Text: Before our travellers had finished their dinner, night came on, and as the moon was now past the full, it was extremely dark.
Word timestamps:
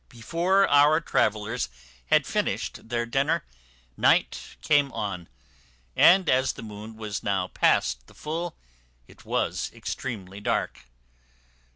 Before 0.09 0.67
our 0.67 0.99
travellers 0.99 1.69
had 2.07 2.25
finished 2.25 2.89
their 2.89 3.05
dinner, 3.05 3.45
night 3.95 4.55
came 4.63 4.91
on, 4.93 5.29
and 5.95 6.27
as 6.27 6.53
the 6.53 6.63
moon 6.63 6.95
was 6.95 7.21
now 7.21 7.49
past 7.49 8.07
the 8.07 8.15
full, 8.15 8.55
it 9.07 9.25
was 9.25 9.69
extremely 9.75 10.39
dark. 10.41 10.85